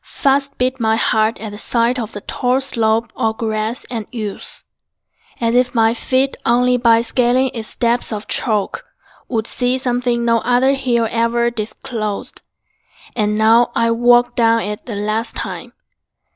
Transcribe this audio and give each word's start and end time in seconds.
Fast 0.03 0.57
beat 0.57 0.79
My 0.79 0.95
heart 0.95 1.39
at 1.39 1.51
the 1.51 1.59
sight 1.59 1.99
of 1.99 2.11
the 2.13 2.21
tall 2.21 2.59
slope 2.59 3.13
Or 3.15 3.35
grass 3.35 3.85
and 3.91 4.07
yews, 4.11 4.63
as 5.39 5.53
if 5.53 5.75
my 5.75 5.93
feet 5.93 6.35
Only 6.43 6.75
by 6.77 7.01
scaling 7.01 7.51
its 7.53 7.67
steps 7.67 8.11
of 8.11 8.27
chalk 8.27 8.83
Would 9.27 9.45
see 9.45 9.77
something 9.77 10.25
no 10.25 10.39
other 10.39 10.73
hill 10.73 11.07
Ever 11.11 11.51
disclosed. 11.51 12.41
And 13.15 13.37
now 13.37 13.71
I 13.75 13.91
walk 13.91 14.35
Down 14.35 14.61
it 14.61 14.87
the 14.87 14.95
last 14.95 15.35
time. 15.35 15.71